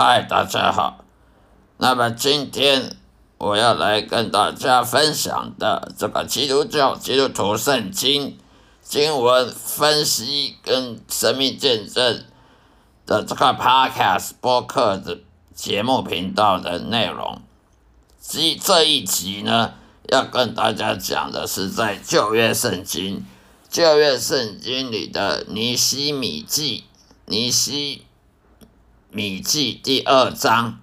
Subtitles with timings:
[0.00, 1.04] 嗨，大家好。
[1.78, 2.94] 那么今天
[3.36, 8.38] 我要来跟大家分享的这个基督教基督徒圣经
[8.80, 12.22] 经文分析跟神秘见证
[13.06, 15.18] 的这个 podcast 播客的
[15.52, 17.42] 节目频道的内容。
[18.20, 19.74] 即这一集呢，
[20.10, 23.26] 要跟大家讲的是在旧约圣经
[23.68, 26.84] 旧约圣经里的尼西米记
[27.26, 28.04] 尼西。
[29.10, 30.78] 米记第二章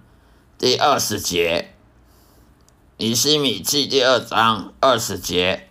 [0.58, 1.72] 第二十节，
[2.96, 5.68] 尼西米记第二章二十节，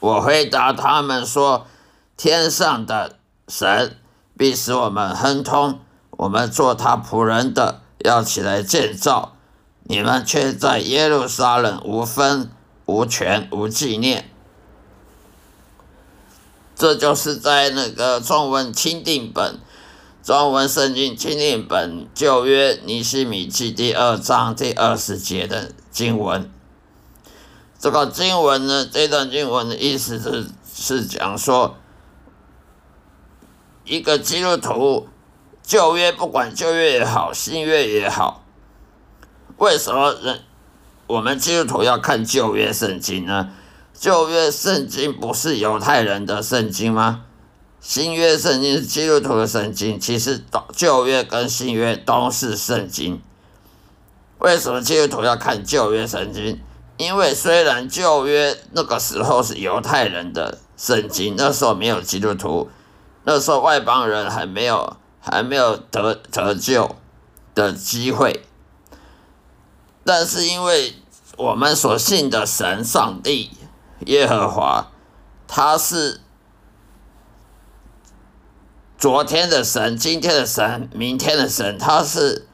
[0.00, 1.66] 我回答他们说：
[2.16, 3.98] 天上的神
[4.34, 5.80] 必使我们亨通，
[6.12, 9.36] 我们做他仆人的要起来建造，
[9.82, 12.50] 你们却在耶路撒冷无分
[12.86, 14.30] 无权无纪念。
[16.74, 19.60] 这就是在那个中文钦定本。
[20.22, 26.48] 中文圣经经令本旧约尼西米记第二章第二十节的经文，
[27.76, 31.76] 这个经文呢，这段经文的意思是是讲说，
[33.84, 35.08] 一个基督徒
[35.60, 38.44] 旧约不管旧约也好，新约也好，
[39.56, 40.42] 为什么人
[41.08, 43.50] 我们基督徒要看旧约圣经呢？
[43.92, 47.24] 旧约圣经不是犹太人的圣经吗？
[47.82, 53.20] 新约圣经是基督徒的圣经，其实旧约跟新约都是圣经。
[54.38, 56.60] 为什么基督徒要看旧约圣经？
[56.96, 62.70] 因为虽然旧约那个时候是犹太人的圣经，那时候没有基督徒，
[63.24, 66.94] 那时候外邦人还没有还没有得得救
[67.52, 68.44] 的机会。
[70.04, 70.94] 但是因为
[71.36, 73.50] 我们所信的神上帝
[74.06, 74.86] 耶和华，
[75.48, 76.21] 他是。
[79.02, 82.46] 昨天的神，今天的神，明天的神，他是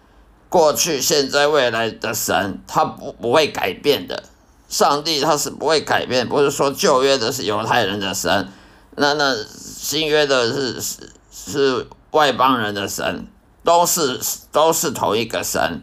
[0.49, 4.25] 过去、现在、未来的神，他不不会改变的。
[4.67, 8.49] 上帝他是不会改变，不是说旧约的是犹太人的神，
[8.97, 13.27] 那那新约的是是是外邦人的神，
[13.63, 14.19] 都是
[14.51, 15.83] 都是同一个神。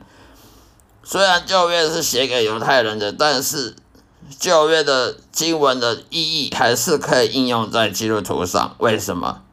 [1.03, 3.75] 虽然旧约是写给犹太人的，但是
[4.39, 8.75] 旧约的经文的意义还是可以应用在基督徒上。
[8.79, 9.43] 为什么？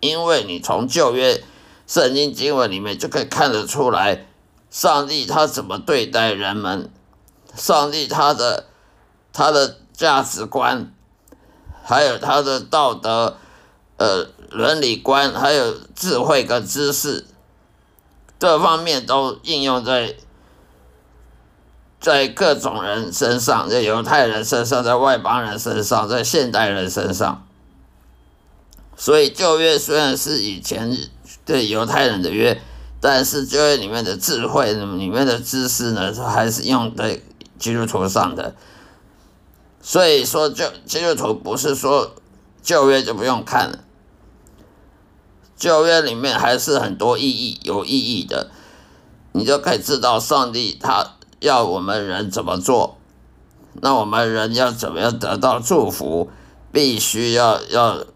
[0.00, 1.42] 因为你从旧约
[1.86, 4.26] 圣经经文里面就可以看得出来，
[4.70, 6.90] 上帝他怎么对待人们，
[7.54, 8.66] 上帝他的
[9.32, 10.92] 他的价值观，
[11.84, 13.38] 还有他的道德
[13.96, 17.26] 呃伦理观，还有智慧跟知识，
[18.38, 20.16] 这方面都应用在
[22.00, 27.45] 在各种人身上，在犹太人身上，在外邦人身上，在现代人身上。
[28.98, 30.96] 所以旧约虽然是以前
[31.44, 32.58] 对犹太人的约，
[32.98, 37.20] 但是旧约里面的智慧、里面的知识呢，还是用在
[37.58, 38.54] 基督徒上的。
[39.82, 42.14] 所以说，就基督徒不是说
[42.62, 43.80] 旧约就不用看了，
[45.56, 48.50] 旧约里面还是很多意义、有意义的，
[49.32, 52.96] 你就可以知道上帝他要我们人怎么做，
[53.74, 56.30] 那我们人要怎么样得到祝福，
[56.72, 58.06] 必须要要。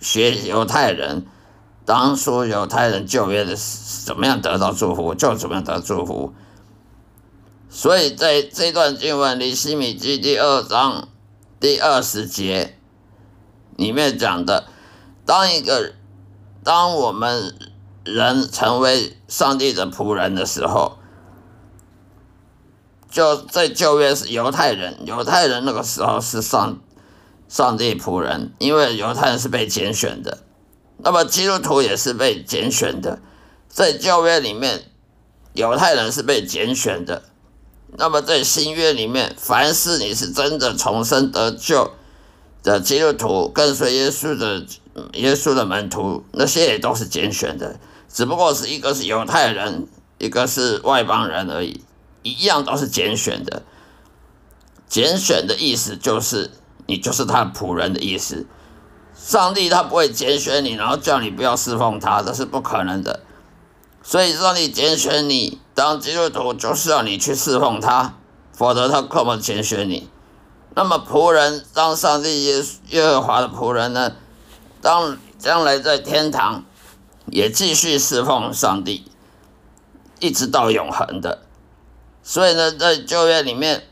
[0.00, 1.26] 学犹太人，
[1.84, 3.56] 当初犹太人就业的
[4.04, 6.32] 怎么样得到祝福，就怎么样得祝福。
[7.68, 11.08] 所以在这段经文里，《西米记》第二章
[11.58, 12.78] 第二十节
[13.76, 14.64] 里面讲的，
[15.24, 15.94] 当一个
[16.62, 17.54] 当我们
[18.04, 20.98] 人成为上帝的仆人的时候，
[23.10, 26.78] 就在旧约是犹太人，犹太人那个时候是上。
[27.52, 30.38] 上帝仆人，因为犹太人是被拣选的，
[30.96, 33.20] 那么基督徒也是被拣选的。
[33.68, 34.84] 在旧约里面，
[35.52, 37.20] 犹太人是被拣选的；
[37.98, 41.90] 那么在新约里面，凡是你是真的重生得救
[42.62, 44.64] 的基督徒，跟随耶稣的
[45.12, 47.78] 耶稣的门徒，那些也都是拣选的，
[48.08, 51.84] 只不过是一个是犹太人，一个是外邦人而已，
[52.22, 53.62] 一样都是拣选的。
[54.88, 56.50] 拣选的意思就是。
[56.86, 58.46] 你就是他仆人的意思，
[59.14, 63.20] 上帝他不会拣选你，然后叫你不要侍奉他，这是不可能的。
[64.02, 68.14] 所以上帝拣选你当基督徒，就是要你去侍奉他，
[68.52, 70.10] 否则他根本拣选你。
[70.74, 74.12] 那么仆人当上帝耶耶和华的仆人呢？
[74.80, 76.64] 当将来在天堂
[77.26, 79.04] 也继续侍奉上帝，
[80.18, 81.42] 一直到永恒的。
[82.24, 83.84] 所以呢，在旧约里面。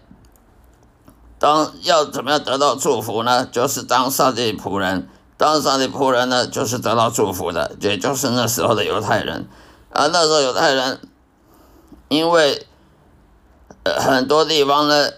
[1.41, 3.47] 当要怎么样得到祝福呢？
[3.47, 5.09] 就是当上帝仆人，
[5.39, 9.49] 当上帝仆人呢，就是得到祝福的，也就是那时候的犹太人。
[9.91, 11.01] 啊，那时候犹太人
[12.09, 12.67] 因为
[13.85, 15.09] 呃很多地方呢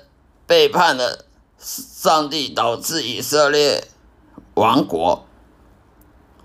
[0.46, 1.24] 背叛了
[1.58, 3.88] 上帝，导致以色列
[4.54, 5.26] 亡国。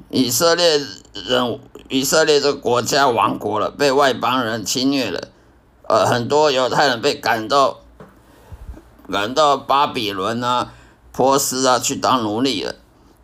[0.10, 0.80] 以色列
[1.14, 1.60] 人，
[1.90, 5.28] 以色列这个国家亡国了，被外邦人侵略了。
[5.88, 7.82] 呃，很多犹太人被赶到
[9.12, 10.74] 赶到巴比伦啊、
[11.12, 12.76] 波斯啊去当奴隶了。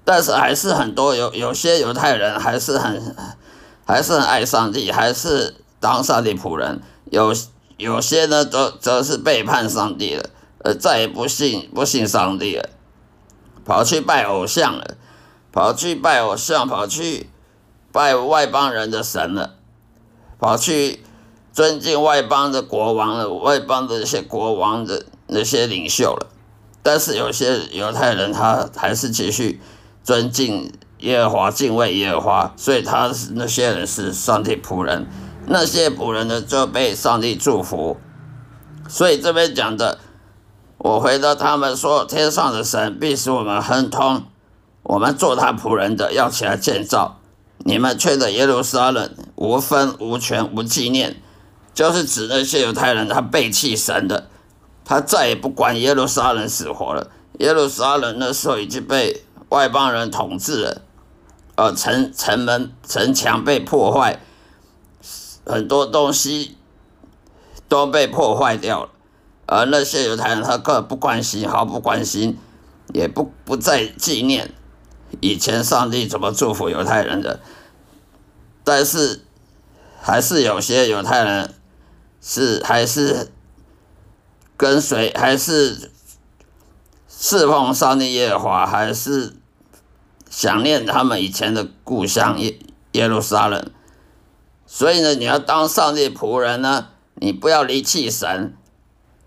[0.06, 3.16] 但是还是很多有有些犹太人还是很
[3.86, 6.82] 还是很爱上帝，还是当上帝仆人。
[7.06, 7.34] 有
[7.78, 12.70] 有些呢，则则是背叛上帝了，呃，再也不信不信上帝了，
[13.66, 14.96] 跑去拜偶像了。
[15.52, 17.30] 跑去拜偶像，跑去
[17.92, 19.54] 拜外邦人的神了，
[20.40, 21.06] 跑去
[21.54, 26.28] 尊敬外邦的国王了，外邦的一些国王的那些领袖了。
[26.82, 29.62] 但是有些犹太人他还是继续
[30.04, 35.08] 尊敬耶和华，敬畏耶和华，所以他那些人是上帝仆人，
[35.48, 37.98] 那些仆人呢就被上帝祝福。
[38.90, 40.00] 所以这边讲的，
[40.78, 44.24] 我回答他们说：天上的神必使我们亨通。
[44.84, 47.22] 我们做他仆人的要起来建造，
[47.60, 51.22] 你们却的耶路撒冷无分无权无纪念，
[51.74, 54.28] 就是指那些犹太人他背弃神的，
[54.86, 57.12] 他再也不管耶路撒冷死活了。
[57.40, 60.82] 耶路撒冷那时候已经被外邦人统治了，
[61.56, 64.20] 呃，城城门城墙被破坏，
[65.46, 66.58] 很多东西
[67.68, 68.90] 都被破坏掉了，
[69.48, 72.38] 而那些犹太人他根本不关心，毫不关心，
[72.94, 74.52] 也不不再纪念。
[75.22, 77.40] 以前上帝怎么祝福犹太人的？
[78.64, 79.26] 但是
[80.02, 81.54] 还是有些犹太人
[82.22, 83.32] 是还是
[84.58, 85.92] 跟随，还是
[87.08, 89.36] 侍奉上帝耶和华，还是
[90.30, 92.58] 想念他们以前的故乡耶
[92.94, 93.72] 耶路撒冷。
[94.66, 98.56] 所以呢，你要当上帝仆人呢，你不要离弃神，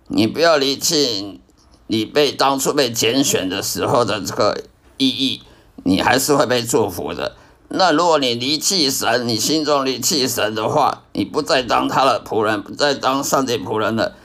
[0.09, 1.41] 你不要离弃
[1.87, 4.63] 你被当初被拣选的时候的这个
[4.97, 5.43] 意义。
[5.85, 7.37] 你还是会被祝福的。
[7.69, 14.17] 那如果你离弃神，你心中离弃神的话，你不再当他的仆人，不再当上帝仆人了，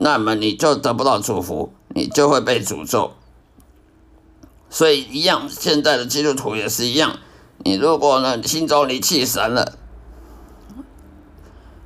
[0.00, 3.12] 那么你就得不到祝福，你就会被诅咒。
[4.68, 7.18] 所以一样，现在的基督徒也是一样。
[7.58, 9.78] 你如果呢心中离弃神了，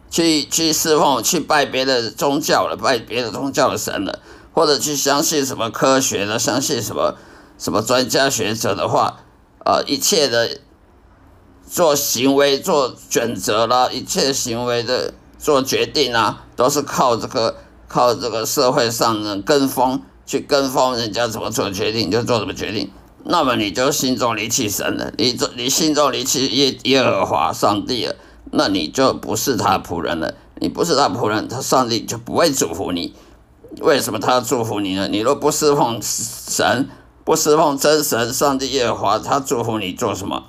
[0.08, 4.20] 去去侍奉、去拜别的宗教了，拜别的宗教的神了，
[4.52, 7.16] 或者去相信什么科学的，相信什么。
[7.56, 9.20] 什么专家学者的话，
[9.64, 10.58] 呃，一切的
[11.64, 17.58] 做行为、做选择啦，一切行为的做决定啊，都是靠这个
[17.94, 22.90] 靠这个社会上的跟风去跟风，人家怎么做决定就做什么决定。
[23.22, 28.16] 那么你就心中离弃神了，你你心中离弃耶耶和华上帝了，
[28.50, 30.34] 那你就不是他仆人了。
[30.56, 33.14] 你不是他仆人，他上帝就不会祝福你。
[33.80, 35.06] 为什么他祝福你呢？
[35.06, 36.88] 你若不侍奉神。
[37.22, 40.46] 不侍奉真神上帝耶和华，他祝福你做什么？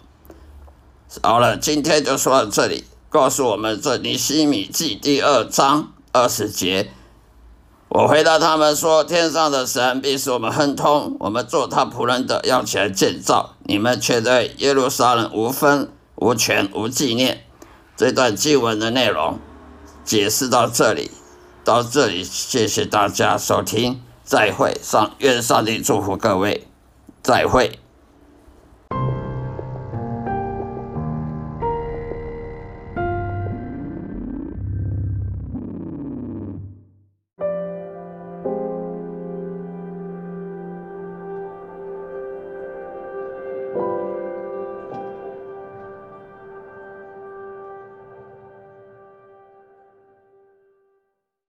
[1.21, 2.85] 好了，今天就说到这里。
[3.07, 6.91] 告诉我们这尼西米记第二章二十节，
[7.97, 17.45] 我回答他们说：天上的神必使我们亨通，我们做他仆人的要起来建造，你们却在耶路撒冷无分无权无纪念。
[17.95, 19.39] 这段经文的内容
[20.03, 21.09] 解释到这里，
[21.63, 24.01] 到这里，谢谢大家收听。
[24.25, 26.67] 再会，上愿上帝祝福各位，
[27.23, 27.79] 再会。